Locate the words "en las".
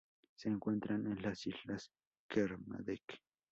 1.05-1.45